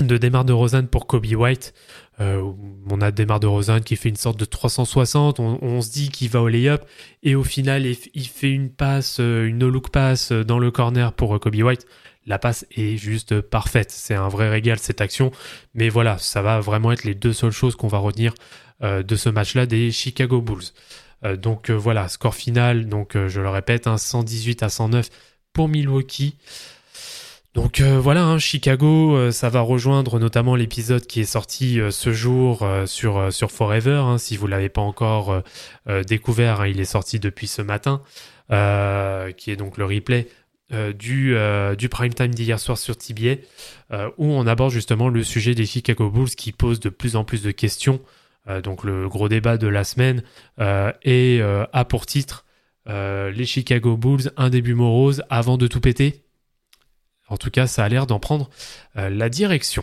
de 0.00 0.16
Demar 0.18 0.44
de 0.44 0.52
Rosanne 0.52 0.88
pour 0.88 1.06
Kobe 1.06 1.26
White. 1.26 1.72
Euh, 2.20 2.52
on 2.90 3.00
a 3.00 3.10
Demar 3.10 3.40
de 3.40 3.46
Rosanne 3.46 3.82
qui 3.82 3.96
fait 3.96 4.08
une 4.08 4.16
sorte 4.16 4.38
de 4.38 4.44
360. 4.44 5.40
On, 5.40 5.58
on 5.62 5.80
se 5.80 5.90
dit 5.90 6.10
qu'il 6.10 6.28
va 6.28 6.42
au 6.42 6.48
lay-up 6.48 6.84
et 7.22 7.34
au 7.34 7.44
final, 7.44 7.86
il, 7.86 8.28
fait 8.28 8.50
une 8.50 8.70
passe, 8.70 9.18
euh, 9.20 9.46
une 9.46 9.58
no-look 9.58 9.90
pass 9.90 10.32
euh, 10.32 10.44
dans 10.44 10.58
le 10.58 10.70
corner 10.70 11.12
pour 11.12 11.38
Kobe 11.40 11.54
White. 11.54 11.86
La 12.26 12.38
passe 12.38 12.66
est 12.76 12.96
juste 12.96 13.40
parfaite. 13.40 13.90
C'est 13.90 14.14
un 14.14 14.28
vrai 14.28 14.48
régal 14.48 14.78
cette 14.78 15.00
action. 15.00 15.32
Mais 15.74 15.88
voilà, 15.88 16.18
ça 16.18 16.42
va 16.42 16.60
vraiment 16.60 16.92
être 16.92 17.04
les 17.04 17.14
deux 17.14 17.32
seules 17.32 17.52
choses 17.52 17.74
qu'on 17.74 17.88
va 17.88 17.98
retenir 17.98 18.32
de 18.80 19.14
ce 19.16 19.28
match-là 19.28 19.66
des 19.66 19.92
Chicago 19.92 20.40
Bulls. 20.40 21.36
Donc 21.38 21.70
voilà, 21.70 22.06
score 22.06 22.36
final. 22.36 22.86
Donc 22.86 23.16
je 23.26 23.40
le 23.40 23.48
répète, 23.48 23.88
hein, 23.88 23.98
118 23.98 24.62
à 24.62 24.68
109 24.68 25.08
pour 25.52 25.68
Milwaukee. 25.68 26.36
Donc 27.54 27.80
euh, 27.80 28.00
voilà, 28.00 28.24
hein, 28.24 28.38
Chicago, 28.38 29.14
euh, 29.14 29.30
ça 29.30 29.50
va 29.50 29.60
rejoindre 29.60 30.18
notamment 30.18 30.56
l'épisode 30.56 31.06
qui 31.06 31.20
est 31.20 31.26
sorti 31.26 31.78
euh, 31.80 31.90
ce 31.90 32.10
jour 32.10 32.66
sur, 32.86 33.30
sur 33.30 33.50
Forever. 33.50 34.02
hein. 34.06 34.16
si 34.16 34.38
vous 34.38 34.46
l'avez 34.46 34.70
pas 34.70 34.80
encore 34.80 35.42
découvert, 36.06 36.62
hein, 36.62 36.68
il 36.68 36.80
est 36.80 36.86
sorti 36.86 37.18
depuis 37.18 37.46
ce 37.46 37.60
matin, 37.60 38.02
qui 38.48 39.50
est 39.50 39.56
donc 39.56 39.76
le 39.76 39.84
replay 39.84 40.28
du, 40.98 41.36
du 41.76 41.88
prime 41.88 42.14
time 42.14 42.34
d'hier 42.34 42.58
soir 42.58 42.78
sur 42.78 42.96
TBA, 42.96 43.36
où 44.16 44.26
on 44.32 44.46
aborde 44.46 44.70
justement 44.70 45.08
le 45.08 45.22
sujet 45.22 45.54
des 45.54 45.66
Chicago 45.66 46.10
Bulls 46.10 46.30
qui 46.30 46.52
pose 46.52 46.80
de 46.80 46.88
plus 46.88 47.16
en 47.16 47.24
plus 47.24 47.42
de 47.42 47.50
questions. 47.50 48.00
Donc 48.62 48.84
le 48.84 49.08
gros 49.08 49.28
débat 49.28 49.56
de 49.56 49.68
la 49.68 49.84
semaine 49.84 50.22
et 50.58 51.40
a 51.72 51.84
pour 51.84 52.06
titre 52.06 52.44
les 52.86 53.44
Chicago 53.44 53.96
Bulls, 53.96 54.32
un 54.36 54.50
début 54.50 54.74
morose 54.74 55.22
avant 55.28 55.58
de 55.58 55.66
tout 55.66 55.80
péter. 55.80 56.21
En 57.32 57.38
tout 57.38 57.50
cas, 57.50 57.66
ça 57.66 57.82
a 57.82 57.88
l'air 57.88 58.06
d'en 58.06 58.20
prendre 58.20 58.50
euh, 58.98 59.08
la 59.08 59.30
direction. 59.30 59.82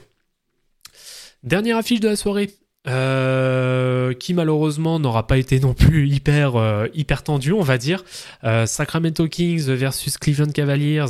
Dernière 1.41 1.77
affiche 1.77 1.99
de 1.99 2.07
la 2.07 2.15
soirée, 2.15 2.51
euh, 2.87 4.13
qui 4.13 4.35
malheureusement 4.35 4.99
n'aura 4.99 5.25
pas 5.25 5.37
été 5.37 5.59
non 5.59 5.73
plus 5.73 6.07
hyper, 6.07 6.57
euh, 6.57 6.87
hyper 6.93 7.23
tendue, 7.23 7.53
on 7.53 7.61
va 7.61 7.79
dire. 7.79 8.05
Euh, 8.43 8.67
Sacramento 8.67 9.27
Kings 9.27 9.65
versus 9.65 10.19
Cleveland 10.19 10.51
Cavaliers. 10.51 11.05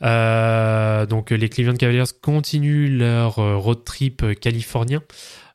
Donc 0.00 1.30
les 1.30 1.48
Cleveland 1.50 1.76
Cavaliers 1.76 2.10
continuent 2.22 2.96
leur 2.96 3.34
road 3.34 3.84
trip 3.84 4.24
californien. 4.40 5.02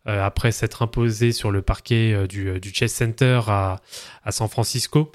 après 0.05 0.51
s'être 0.51 0.83
imposés 0.83 1.31
sur 1.31 1.49
le 1.49 1.63
parquet 1.63 2.27
du, 2.27 2.59
du 2.59 2.71
Chase 2.73 2.91
Center 2.91 3.41
à, 3.47 3.81
San 4.29 4.47
Francisco. 4.47 5.11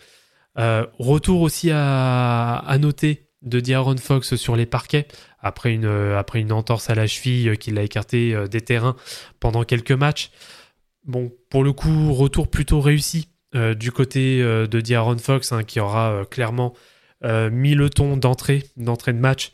Retour 0.57 1.43
aussi 1.43 1.71
à 1.71 2.77
noter 2.81 3.26
de 3.47 3.61
D'Aaron 3.61 3.97
Fox 3.97 4.35
sur 4.35 4.57
les 4.57 4.67
parquets 4.67 5.07
après 5.41 5.73
une, 5.73 5.87
euh, 5.87 6.23
entorse 6.51 6.91
à 6.91 6.95
la 6.95 7.07
cheville 7.07 7.51
euh, 7.51 7.55
qui 7.55 7.71
l'a 7.71 7.83
écarté 7.83 8.35
euh, 8.35 8.49
des 8.49 8.61
terrains 8.61 8.97
pendant 9.41 9.63
quelques 9.65 9.93
matchs. 9.93 10.31
Bon, 11.05 11.33
pour 11.51 11.63
le 11.63 11.73
coup, 11.73 12.13
retour 12.13 12.49
plutôt 12.49 12.81
réussi 12.81 13.29
du 13.79 13.91
côté 13.91 14.43
de 14.43 14.81
D'Aaron 14.81 15.17
Fox 15.17 15.53
hein, 15.53 15.63
qui 15.63 15.81
aura 15.81 16.27
clairement 16.31 16.75
mis 17.25 17.75
le 17.75 17.89
ton 17.89 18.19
d'entrée, 18.19 18.65
d'entrée 18.77 19.15
de 19.15 19.19
match. 19.19 19.53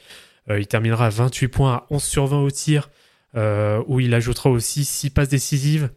Il 0.49 0.67
terminera 0.67 1.07
à 1.07 1.11
28 1.11 1.49
points 1.49 1.75
à 1.75 1.87
11 1.91 2.03
sur 2.03 2.27
20 2.27 2.41
au 2.41 2.51
tir, 2.51 2.91
où 3.37 4.01
il 4.01 4.15
ajoutera 4.15 4.51
aussi 4.51 4.85
6 4.85 5.11
passes 5.11 5.29
décisives, 5.29 5.91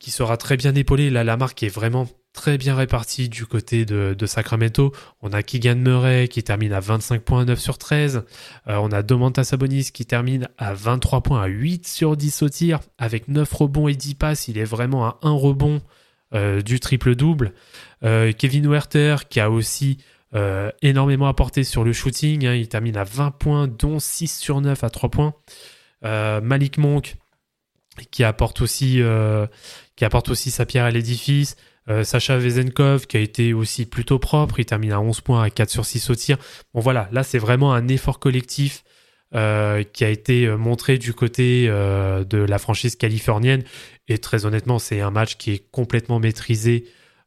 qui 0.00 0.10
sera 0.10 0.38
très 0.38 0.56
bien 0.56 0.74
épaulé. 0.74 1.10
Là, 1.10 1.22
la 1.24 1.36
marque 1.36 1.62
est 1.62 1.68
vraiment 1.68 2.08
très 2.32 2.58
bien 2.58 2.74
répartie 2.74 3.28
du 3.28 3.46
côté 3.46 3.84
de, 3.84 4.26
Sacramento. 4.26 4.92
On 5.20 5.32
a 5.32 5.42
Keegan 5.42 5.76
Murray 5.76 6.28
qui 6.28 6.42
termine 6.42 6.72
à 6.72 6.80
25 6.80 7.22
points 7.22 7.42
à 7.42 7.44
9 7.44 7.58
sur 7.58 7.78
13. 7.78 8.24
Euh, 8.68 8.76
on 8.76 8.90
a 8.90 9.02
Domantas 9.02 9.44
Sabonis 9.44 9.90
qui 9.92 10.06
termine 10.06 10.48
à 10.58 10.74
23 10.74 11.20
points 11.22 11.42
à 11.42 11.46
8 11.46 11.86
sur 11.86 12.16
10 12.16 12.42
au 12.42 12.48
tir, 12.48 12.80
avec 12.98 13.28
9 13.28 13.52
rebonds 13.52 13.88
et 13.88 13.94
10 13.94 14.14
passes. 14.14 14.48
Il 14.48 14.58
est 14.58 14.64
vraiment 14.64 15.04
à 15.04 15.18
1 15.22 15.30
rebond 15.30 15.82
euh, 16.34 16.62
du 16.62 16.80
triple-double. 16.80 17.52
Euh, 18.04 18.32
Kevin 18.32 18.68
Werther 18.68 19.28
qui 19.28 19.40
a 19.40 19.50
aussi 19.50 19.98
énormément 20.80 21.26
apporté 21.26 21.62
sur 21.62 21.84
le 21.84 21.92
shooting. 21.92 22.46
hein. 22.46 22.54
Il 22.54 22.66
termine 22.66 22.96
à 22.96 23.04
20 23.04 23.32
points, 23.32 23.68
dont 23.68 23.98
6 23.98 24.38
sur 24.38 24.62
9 24.62 24.82
à 24.82 24.88
3 24.88 25.10
points. 25.10 25.34
Malik 26.02 26.78
Monk 26.78 27.16
qui 28.10 28.24
apporte 28.24 28.62
aussi, 28.62 29.02
qui 29.94 30.04
apporte 30.06 30.30
aussi 30.30 30.50
sa 30.50 30.64
pierre 30.64 30.86
à 30.86 30.90
l'édifice. 30.90 31.56
Euh, 31.88 32.04
Sacha 32.04 32.38
Vezenkov 32.38 33.06
qui 33.06 33.16
a 33.16 33.20
été 33.20 33.52
aussi 33.52 33.86
plutôt 33.86 34.18
propre, 34.18 34.60
il 34.60 34.64
termine 34.64 34.92
à 34.92 35.00
11 35.00 35.20
points 35.20 35.42
à 35.42 35.50
4 35.50 35.70
sur 35.70 35.84
6 35.84 36.10
au 36.10 36.14
tir. 36.14 36.38
Bon 36.74 36.80
voilà, 36.80 37.08
là 37.12 37.24
c'est 37.24 37.38
vraiment 37.38 37.74
un 37.74 37.88
effort 37.88 38.18
collectif 38.18 38.84
euh, 39.34 39.82
qui 39.82 40.04
a 40.04 40.08
été 40.08 40.46
euh, 40.46 40.56
montré 40.56 40.98
du 40.98 41.12
côté 41.14 41.66
de 41.66 42.38
la 42.38 42.58
franchise 42.58 42.96
californienne. 42.96 43.64
Et 44.08 44.18
très 44.18 44.46
honnêtement, 44.46 44.78
c'est 44.78 45.00
un 45.00 45.10
match 45.10 45.36
qui 45.36 45.52
est 45.52 45.70
complètement 45.70 46.20
maîtrisé 46.20 46.84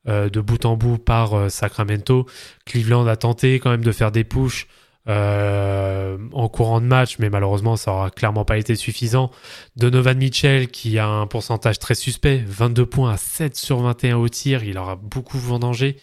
de 0.07 0.39
bout 0.39 0.65
en 0.65 0.77
bout 0.77 0.99
par 0.99 1.49
Sacramento. 1.49 2.27
Cleveland 2.67 3.07
a 3.07 3.15
tenté 3.15 3.55
quand 3.55 3.71
même 3.71 3.83
de 3.83 3.91
faire 3.91 4.11
des 4.11 4.23
pushs 4.23 4.67
euh, 5.07 6.17
en 6.33 6.49
courant 6.49 6.81
de 6.81 6.85
match, 6.85 7.17
mais 7.19 7.29
malheureusement, 7.29 7.75
ça 7.75 7.91
aura 7.91 8.09
clairement 8.09 8.45
pas 8.45 8.57
été 8.57 8.75
suffisant. 8.75 9.31
Donovan 9.75 10.17
Mitchell, 10.17 10.67
qui 10.67 10.97
a 10.97 11.07
un 11.07 11.27
pourcentage 11.27 11.79
très 11.79 11.95
suspect, 11.95 12.43
22 12.45 12.85
points 12.85 13.11
à 13.11 13.17
7 13.17 13.55
sur 13.55 13.79
21 13.79 14.17
au 14.17 14.29
tir, 14.29 14.63
il 14.63 14.77
aura 14.77 14.95
beaucoup 14.95 15.37
vendangé. 15.37 15.97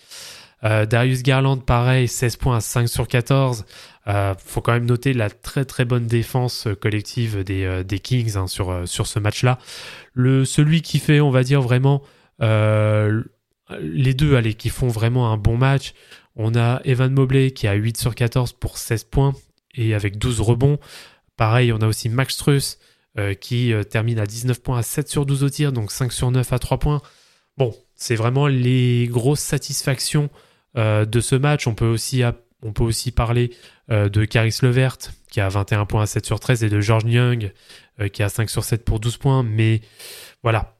Euh, 0.64 0.86
Darius 0.86 1.22
Garland, 1.22 1.56
pareil, 1.56 2.06
16 2.06 2.36
points 2.36 2.56
à 2.56 2.60
5 2.60 2.88
sur 2.88 3.08
14. 3.08 3.64
Euh, 4.08 4.34
faut 4.38 4.60
quand 4.60 4.72
même 4.72 4.86
noter 4.86 5.12
la 5.12 5.30
très 5.30 5.64
très 5.64 5.84
bonne 5.84 6.06
défense 6.06 6.68
collective 6.80 7.44
des, 7.44 7.64
euh, 7.64 7.82
Kings 7.84 8.36
hein, 8.36 8.46
sur, 8.46 8.86
sur 8.86 9.06
ce 9.06 9.18
match-là. 9.18 9.58
Le, 10.14 10.44
celui 10.44 10.82
qui 10.82 10.98
fait, 10.98 11.20
on 11.20 11.30
va 11.30 11.42
dire 11.42 11.62
vraiment, 11.62 12.02
les 13.80 14.14
deux, 14.14 14.36
allez, 14.36 14.54
qui 14.54 14.68
font 14.68 14.88
vraiment 14.88 15.32
un 15.32 15.36
bon 15.36 15.56
match. 15.56 15.94
On 16.36 16.54
a 16.54 16.80
Evan 16.84 17.12
Mobley 17.12 17.50
qui 17.50 17.66
a 17.66 17.74
8 17.74 17.96
sur 17.96 18.14
14 18.14 18.52
pour 18.54 18.78
16 18.78 19.04
points 19.04 19.34
et 19.74 19.94
avec 19.94 20.18
12 20.18 20.40
rebonds. 20.40 20.78
Pareil, 21.36 21.72
on 21.72 21.78
a 21.78 21.86
aussi 21.86 22.08
Max 22.08 22.34
Struss 22.34 22.78
euh, 23.18 23.34
qui 23.34 23.72
euh, 23.72 23.82
termine 23.82 24.18
à 24.18 24.26
19 24.26 24.62
points 24.62 24.78
à 24.78 24.82
7 24.82 25.08
sur 25.08 25.26
12 25.26 25.44
au 25.44 25.50
tir, 25.50 25.72
donc 25.72 25.92
5 25.92 26.12
sur 26.12 26.30
9 26.30 26.50
à 26.52 26.58
3 26.58 26.78
points. 26.78 27.02
Bon, 27.58 27.74
c'est 27.94 28.14
vraiment 28.14 28.46
les 28.46 29.06
grosses 29.10 29.40
satisfactions 29.40 30.30
euh, 30.78 31.04
de 31.04 31.20
ce 31.20 31.34
match. 31.34 31.66
On 31.66 31.74
peut 31.74 31.86
aussi, 31.86 32.22
parler 33.10 33.50
de 33.88 34.24
Caris 34.24 34.56
Levert 34.62 34.96
qui 35.30 35.40
a 35.40 35.48
21 35.50 35.84
points 35.84 36.02
à 36.02 36.06
7 36.06 36.24
sur 36.24 36.40
13 36.40 36.64
et 36.64 36.70
de 36.70 36.80
George 36.80 37.04
Young 37.04 37.52
qui 38.12 38.22
a 38.22 38.30
5 38.30 38.48
sur 38.48 38.64
7 38.64 38.84
pour 38.84 39.00
12 39.00 39.18
points. 39.18 39.42
Mais 39.42 39.82
voilà, 40.42 40.74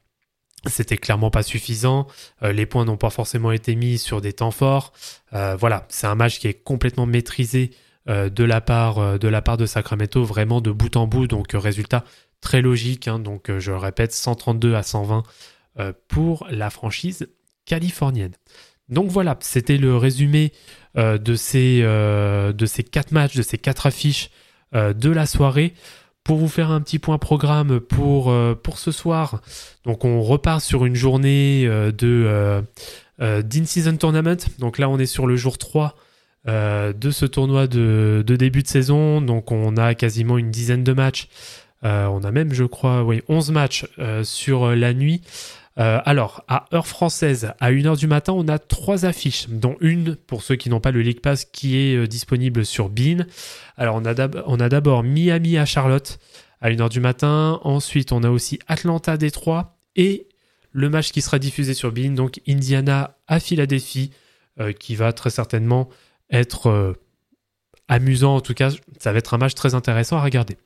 c'était 0.67 0.97
clairement 0.97 1.31
pas 1.31 1.43
suffisant. 1.43 2.07
Euh, 2.43 2.53
les 2.53 2.67
points 2.67 2.85
n'ont 2.85 2.97
pas 2.97 3.11
forcément 3.11 3.53
été 3.53 3.75
mis 3.75 3.99
sur 3.99 4.21
des 4.21 4.33
temps 4.33 4.51
forts. 4.51 4.93
Euh, 5.33 5.57
voilà, 5.57 5.87
c'est 5.89 6.07
un 6.07 6.15
match 6.15 6.39
qui 6.39 6.49
est 6.49 6.63
complètement 6.63 7.07
maîtrisé 7.07 7.71
euh, 8.09 8.29
de 8.29 8.45
la 8.45 8.61
part 8.61 8.97
de 9.57 9.67
Sacramento, 9.67 10.25
vraiment 10.25 10.61
de 10.61 10.71
bout 10.71 10.97
en 10.97 11.07
bout. 11.07 11.27
Donc 11.27 11.53
résultat 11.53 12.05
très 12.41 12.61
logique. 12.61 13.09
hein. 13.09 13.19
donc 13.19 13.57
je 13.59 13.71
le 13.71 13.77
répète, 13.77 14.13
132 14.13 14.75
à 14.75 14.83
120 14.83 15.23
euh, 15.79 15.93
pour 16.09 16.47
la 16.51 16.71
franchise 16.71 17.29
californienne. 17.65 18.35
Donc 18.89 19.11
voilà, 19.11 19.39
c'était 19.41 19.79
le 19.79 19.97
résumé 19.97 20.53
de 20.97 21.35
ces 21.35 21.81
de 21.81 22.67
ces 22.67 22.83
quatre 22.83 23.13
matchs, 23.13 23.37
de 23.37 23.43
ces 23.43 23.57
quatre 23.57 23.87
affiches 23.87 24.29
de 24.75 25.11
la 25.11 25.25
soirée. 25.25 25.73
Pour 26.25 26.37
vous 26.39 26.49
faire 26.49 26.71
un 26.71 26.81
petit 26.81 27.01
point 27.01 27.19
programme 27.19 27.81
pour 27.81 28.31
euh, 28.31 28.55
pour 28.55 28.79
ce 28.79 28.93
soir, 28.93 29.41
donc 29.85 30.05
on 30.05 30.23
repart 30.23 30.61
sur 30.61 30.85
une 30.85 30.95
journée 30.95 31.65
euh, 31.67 31.91
de 31.91 32.63
euh, 33.21 33.43
d'in-season 33.43 33.97
tournament. 33.97 34.37
Donc 34.59 34.79
là, 34.79 34.89
on 34.89 34.99
est 34.99 35.07
sur 35.07 35.27
le 35.27 35.37
jour 35.37 35.59
3 35.59 35.97
euh, 36.49 36.93
de 36.93 37.11
ce 37.11 37.27
tournoi 37.27 37.67
de, 37.67 38.25
début 38.27 38.63
de 38.63 38.69
saison. 38.69 39.21
Donc 39.21 39.53
on 39.53 39.77
a 39.77 39.95
quasiment 39.95 40.39
une 40.39 40.51
dizaine 40.51 40.85
de 40.85 40.93
matchs. 40.93 41.29
On 41.85 42.23
a 42.23 42.31
même, 42.31 42.53
je 42.53 42.63
crois, 42.63 43.03
oui, 43.03 43.23
11 43.29 43.51
matchs 43.51 43.87
sur 44.23 44.71
la 44.71 44.95
nuit. 44.95 45.21
Euh, 45.79 46.01
alors, 46.05 46.45
à 46.49 46.67
heure 46.75 46.87
française, 46.87 47.53
à 47.61 47.73
1h 47.73 47.97
du 47.97 48.07
matin, 48.07 48.33
on 48.35 48.47
a 48.49 48.59
trois 48.59 49.07
affiches, 49.07 49.49
dont 49.49 49.77
une, 49.81 50.17
pour 50.17 50.43
ceux 50.43 50.57
qui 50.57 50.69
n'ont 50.69 50.81
pas 50.81 50.91
le 50.91 51.01
League 51.01 51.21
Pass, 51.21 51.45
qui 51.45 51.79
est 51.79 51.97
euh, 51.97 52.07
disponible 52.07 52.65
sur 52.67 52.89
Bean. 52.89 53.25
Alors, 53.77 53.97
on 53.97 54.05
a 54.61 54.69
d'abord 54.69 55.03
Miami 55.03 55.57
à 55.57 55.65
Charlotte 55.65 56.19
à 56.61 56.71
1h 56.71 56.91
du 56.91 57.01
matin. 57.01 57.59
Ensuite, 57.63 58.13
on 58.13 58.23
a 58.23 58.31
aussi 58.31 58.59
Atlanta 58.69 59.17
Détroit 59.17 59.77
et 59.97 60.27
le 60.73 60.89
match 60.89 61.11
qui 61.11 61.23
sera 61.23 61.39
diffusé 61.39 61.75
sur 61.75 61.93
Bean, 61.93 62.11
donc 62.11 62.41
Indiana 62.47 63.17
à 63.27 63.41
Philadelphie, 63.41 64.11
euh, 64.61 64.73
qui 64.73 64.95
va 64.95 65.13
très 65.13 65.31
certainement 65.31 65.89
être 66.31 66.95
amusant. 67.89 68.37
En 68.37 68.41
tout 68.41 68.55
cas, 68.55 68.71
ça 68.99 69.13
va 69.13 69.19
être 69.19 69.35
un 69.35 69.39
match 69.39 69.55
très 69.55 69.75
intéressant 69.75 70.17
à 70.17 70.23
regarder. 70.23 70.57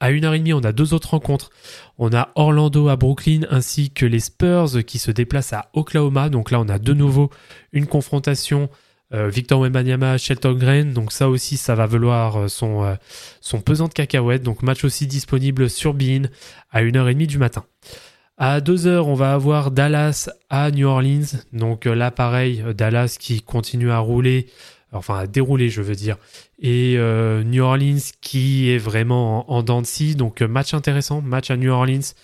À 0.00 0.10
1h30, 0.10 0.54
on 0.54 0.64
a 0.64 0.72
deux 0.72 0.94
autres 0.94 1.10
rencontres. 1.10 1.50
On 1.98 2.12
a 2.12 2.30
Orlando 2.34 2.88
à 2.88 2.96
Brooklyn 2.96 3.42
ainsi 3.50 3.90
que 3.90 4.04
les 4.06 4.20
Spurs 4.20 4.84
qui 4.86 4.98
se 4.98 5.10
déplacent 5.10 5.52
à 5.52 5.70
Oklahoma. 5.74 6.28
Donc 6.28 6.50
là, 6.50 6.60
on 6.60 6.68
a 6.68 6.78
de 6.78 6.92
nouveau 6.92 7.30
une 7.72 7.86
confrontation 7.86 8.68
euh, 9.14 9.28
Victor 9.28 9.60
Wembanyama, 9.60 10.18
Shelton 10.18 10.54
Green. 10.54 10.92
Donc 10.92 11.12
ça 11.12 11.28
aussi, 11.28 11.56
ça 11.56 11.74
va 11.74 11.86
valoir 11.86 12.36
euh, 12.36 12.48
son, 12.48 12.84
euh, 12.84 12.94
son 13.40 13.60
pesant 13.60 13.88
de 13.88 13.92
cacahuètes. 13.92 14.42
Donc 14.42 14.62
match 14.62 14.84
aussi 14.84 15.06
disponible 15.06 15.70
sur 15.70 15.94
Bean 15.94 16.24
à 16.70 16.82
1h30 16.82 17.26
du 17.26 17.38
matin. 17.38 17.64
À 18.38 18.60
2h, 18.60 18.98
on 18.98 19.14
va 19.14 19.32
avoir 19.32 19.70
Dallas 19.70 20.28
à 20.50 20.70
New 20.70 20.86
Orleans. 20.86 21.38
Donc 21.52 21.86
là, 21.86 22.10
pareil, 22.10 22.62
Dallas 22.74 23.16
qui 23.18 23.40
continue 23.40 23.90
à 23.90 23.98
rouler, 23.98 24.48
enfin 24.92 25.18
à 25.18 25.26
dérouler, 25.26 25.68
je 25.68 25.82
veux 25.82 25.94
dire. 25.94 26.16
Et 26.58 26.96
New 27.44 27.62
Orleans 27.62 28.00
qui 28.20 28.70
est 28.70 28.78
vraiment 28.78 29.50
en, 29.50 29.56
en 29.58 29.62
dents 29.62 29.82
de 29.82 29.86
scie. 29.86 30.14
Donc 30.14 30.42
match 30.42 30.74
intéressant, 30.74 31.20
match 31.20 31.50
à 31.50 31.56
New 31.56 31.70
Orleans. 31.70 32.14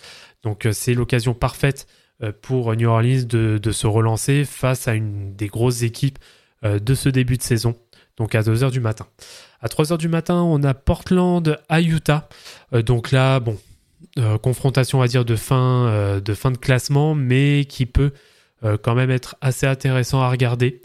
Donc 0.42 0.66
c'est 0.72 0.94
l'occasion 0.94 1.34
parfaite 1.34 1.86
pour 2.40 2.74
New 2.76 2.88
Orleans 2.88 3.24
de, 3.26 3.72
se 3.72 3.86
relancer 3.86 4.44
face 4.44 4.88
à 4.88 4.94
une 4.94 5.34
des 5.34 5.48
grosses 5.48 5.82
équipes 5.82 6.18
euh, 6.64 6.78
de 6.78 6.94
ce 6.94 7.08
début 7.08 7.36
de 7.36 7.42
saison, 7.42 7.74
donc 8.16 8.36
à 8.36 8.42
2h 8.42 8.70
du 8.70 8.78
matin. 8.78 9.06
À 9.60 9.66
3h 9.66 9.98
du 9.98 10.08
matin, 10.08 10.42
on 10.42 10.62
a 10.62 10.74
Portland 10.74 11.58
à 11.68 11.80
Utah. 11.80 12.28
Euh, 12.72 12.82
donc 12.82 13.10
là, 13.10 13.40
bon, 13.40 13.58
euh, 14.18 14.38
confrontation, 14.38 14.98
on 14.98 15.00
va 15.00 15.08
dire, 15.08 15.24
de 15.24 15.34
fin 15.34 16.20
de 16.20 16.56
classement, 16.56 17.16
mais 17.16 17.64
qui 17.68 17.86
peut 17.86 18.12
quand 18.82 18.94
même 18.94 19.10
être 19.10 19.34
assez 19.40 19.66
intéressant 19.66 20.20
à 20.20 20.30
regarder. 20.30 20.80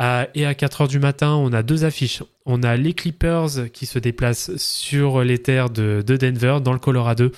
Et 0.00 0.46
à 0.46 0.54
4h 0.54 0.88
du 0.88 0.98
matin, 0.98 1.34
on 1.34 1.52
a 1.52 1.62
deux 1.62 1.84
affiches. 1.84 2.22
On 2.46 2.62
a 2.62 2.76
les 2.76 2.94
Clippers 2.94 3.70
qui 3.72 3.84
se 3.84 3.98
déplacent 3.98 4.56
sur 4.56 5.22
les 5.22 5.38
terres 5.38 5.68
de, 5.68 6.02
Denver, 6.02 6.58
dans 6.62 6.72
le 6.72 6.78
Colorado. 6.78 7.30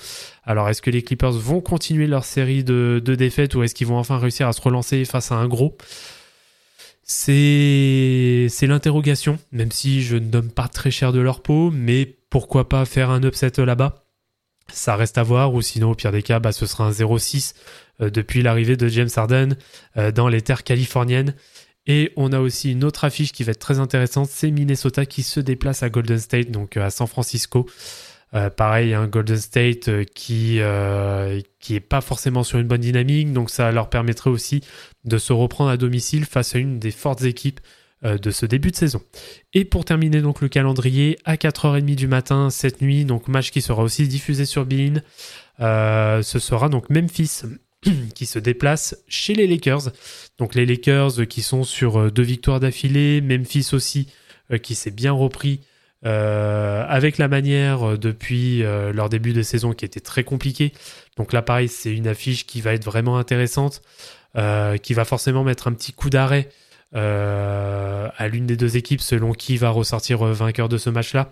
Alors, 0.45 0.69
est-ce 0.69 0.81
que 0.81 0.89
les 0.89 1.01
Clippers 1.01 1.33
vont 1.33 1.59
continuer 1.59 2.07
leur 2.07 2.23
série 2.23 2.63
de, 2.63 3.01
de 3.03 3.15
défaites 3.15 3.55
ou 3.55 3.63
est-ce 3.63 3.75
qu'ils 3.75 3.87
vont 3.87 3.97
enfin 3.97 4.17
réussir 4.17 4.47
à 4.47 4.53
se 4.53 4.61
relancer 4.61 5.03
face 5.03 5.31
à 5.31 5.35
un 5.35 5.47
gros? 5.47 5.77
C'est 7.03 8.47
l'interrogation, 8.61 9.37
même 9.51 9.71
si 9.71 10.01
je 10.01 10.15
ne 10.15 10.27
donne 10.27 10.49
pas 10.49 10.69
très 10.69 10.89
cher 10.89 11.11
de 11.11 11.19
leur 11.19 11.41
peau, 11.41 11.69
mais 11.69 12.17
pourquoi 12.29 12.69
pas 12.69 12.85
faire 12.85 13.09
un 13.09 13.21
upset 13.23 13.51
là-bas? 13.57 14.05
Ça 14.71 14.95
reste 14.95 15.17
à 15.17 15.23
voir, 15.23 15.53
ou 15.53 15.61
sinon 15.61 15.91
au 15.91 15.95
pire 15.95 16.13
des 16.13 16.23
cas, 16.23 16.39
bah, 16.39 16.53
ce 16.53 16.65
sera 16.65 16.85
un 16.85 16.91
0-6 16.91 17.53
euh, 18.01 18.09
depuis 18.09 18.41
l'arrivée 18.41 18.77
de 18.77 18.87
James 18.87 19.09
Harden 19.15 19.49
euh, 19.97 20.11
dans 20.11 20.29
les 20.29 20.41
terres 20.41 20.63
californiennes. 20.63 21.35
Et 21.85 22.13
on 22.15 22.31
a 22.31 22.39
aussi 22.39 22.71
une 22.71 22.83
autre 22.83 23.03
affiche 23.03 23.31
qui 23.33 23.43
va 23.43 23.51
être 23.51 23.59
très 23.59 23.79
intéressante, 23.79 24.29
c'est 24.29 24.51
Minnesota 24.51 25.05
qui 25.05 25.23
se 25.23 25.39
déplace 25.39 25.83
à 25.83 25.89
Golden 25.89 26.19
State, 26.19 26.49
donc 26.49 26.77
euh, 26.77 26.85
à 26.85 26.89
San 26.89 27.07
Francisco. 27.07 27.67
Euh, 28.35 28.49
pareil, 28.49 28.95
un 28.95 29.07
Golden 29.07 29.37
State 29.37 29.89
euh, 29.89 30.03
qui 30.15 30.57
euh, 30.59 31.39
qui 31.59 31.75
est 31.75 31.79
pas 31.79 32.01
forcément 32.01 32.43
sur 32.43 32.57
une 32.57 32.67
bonne 32.67 32.81
dynamique, 32.81 33.31
donc 33.31 33.51
ça 33.51 33.71
leur 33.71 33.89
permettrait 33.89 34.31
aussi 34.31 34.61
de 35.05 35.19
se 35.19 35.33
reprendre 35.33 35.69
à 35.69 35.77
domicile 35.77 36.25
face 36.25 36.55
à 36.55 36.59
une 36.59 36.79
des 36.79 36.91
fortes 36.91 37.23
équipes 37.23 37.59
de 38.03 38.31
ce 38.31 38.45
début 38.45 38.69
de 38.69 38.75
saison. 38.75 39.01
Et 39.53 39.63
pour 39.63 39.85
terminer 39.85 40.21
donc 40.21 40.41
le 40.41 40.49
calendrier, 40.49 41.17
à 41.23 41.37
4h30 41.37 41.95
du 41.95 42.07
matin 42.07 42.49
cette 42.49 42.81
nuit, 42.81 43.05
donc 43.05 43.29
match 43.29 43.49
qui 43.49 43.61
sera 43.61 43.81
aussi 43.81 44.09
diffusé 44.09 44.43
sur 44.45 44.65
Bein, 44.65 45.01
ce 45.57 46.39
sera 46.39 46.67
donc 46.67 46.89
Memphis 46.89 47.43
qui 48.15 48.25
se 48.25 48.39
déplace 48.39 48.95
chez 49.07 49.33
les 49.33 49.47
Lakers. 49.47 49.91
Donc 50.37 50.55
les 50.55 50.65
Lakers 50.65 51.27
qui 51.27 51.41
sont 51.41 51.63
sur 51.63 52.11
deux 52.11 52.23
victoires 52.23 52.59
d'affilée, 52.59 53.21
Memphis 53.21 53.69
aussi 53.73 54.07
qui 54.61 54.75
s'est 54.75 54.91
bien 54.91 55.13
repris 55.13 55.61
euh, 56.05 56.83
avec 56.89 57.17
la 57.17 57.29
manière 57.29 57.91
euh, 57.91 57.97
depuis 57.97 58.61
euh, 58.61 58.91
leur 58.91 59.07
début 59.07 59.31
de 59.31 59.41
saison 59.41 59.71
qui 59.71 59.85
était 59.85 60.01
très 60.01 60.25
compliqué. 60.25 60.73
Donc 61.15 61.31
là, 61.31 61.41
pareil, 61.41 61.69
c'est 61.69 61.93
une 61.93 62.07
affiche 62.07 62.45
qui 62.45 62.59
va 62.59 62.73
être 62.73 62.83
vraiment 62.83 63.17
intéressante, 63.17 63.81
qui 64.81 64.93
va 64.95 65.05
forcément 65.05 65.43
mettre 65.43 65.67
un 65.67 65.73
petit 65.73 65.93
coup 65.93 66.09
d'arrêt 66.09 66.49
à 66.91 68.27
l'une 68.27 68.47
des 68.47 68.57
deux 68.57 68.77
équipes 68.77 69.01
selon 69.01 69.33
qui 69.33 69.57
va 69.57 69.69
ressortir 69.69 70.23
vainqueur 70.25 70.69
de 70.69 70.79
ce 70.79 70.89
match-là. 70.89 71.31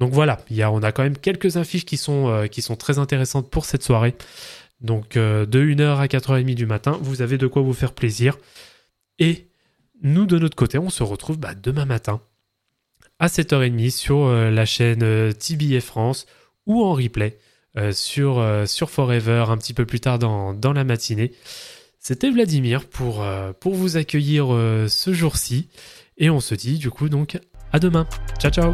Donc 0.00 0.12
voilà, 0.12 0.40
y 0.50 0.62
a, 0.62 0.70
on 0.72 0.82
a 0.82 0.90
quand 0.90 1.04
même 1.04 1.16
quelques 1.16 1.58
affiches 1.58 1.84
qui 1.84 1.96
sont, 1.96 2.48
qui 2.50 2.60
sont 2.60 2.74
très 2.74 2.98
intéressantes 2.98 3.48
pour 3.50 3.66
cette 3.66 3.84
soirée. 3.84 4.16
Donc 4.80 5.14
de 5.14 5.46
1h 5.46 5.98
à 5.98 6.06
4h30 6.06 6.54
du 6.54 6.66
matin, 6.66 6.98
vous 7.02 7.22
avez 7.22 7.38
de 7.38 7.46
quoi 7.46 7.62
vous 7.62 7.74
faire 7.74 7.92
plaisir. 7.92 8.38
Et 9.18 9.48
nous, 10.02 10.26
de 10.26 10.38
notre 10.38 10.56
côté, 10.56 10.78
on 10.78 10.90
se 10.90 11.02
retrouve 11.02 11.38
bah, 11.38 11.54
demain 11.54 11.84
matin 11.84 12.20
à 13.20 13.26
7h30 13.28 13.90
sur 13.90 14.24
euh, 14.24 14.50
la 14.50 14.64
chaîne 14.64 15.02
euh, 15.02 15.30
TBA 15.30 15.80
France 15.80 16.26
ou 16.66 16.82
en 16.82 16.94
replay 16.94 17.38
euh, 17.76 17.92
sur, 17.92 18.44
sur 18.66 18.90
Forever 18.90 19.44
un 19.48 19.58
petit 19.58 19.74
peu 19.74 19.86
plus 19.86 20.00
tard 20.00 20.18
dans, 20.18 20.54
dans 20.54 20.72
la 20.72 20.82
matinée. 20.82 21.32
C'était 22.00 22.30
Vladimir 22.30 22.86
pour, 22.86 23.22
pour 23.60 23.74
vous 23.74 23.98
accueillir 23.98 24.46
ce 24.88 25.12
jour-ci 25.12 25.68
et 26.16 26.30
on 26.30 26.40
se 26.40 26.54
dit 26.54 26.78
du 26.78 26.88
coup 26.88 27.10
donc 27.10 27.38
à 27.72 27.78
demain. 27.78 28.06
Ciao 28.40 28.50
ciao 28.50 28.72